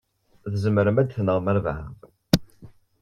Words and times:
Tzemrem 0.53 0.97
ad 1.01 1.09
tenɣem 1.09 1.47
albaɛḍ. 1.51 1.99